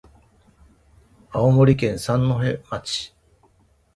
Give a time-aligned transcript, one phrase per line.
[1.29, 3.13] 青森県三戸町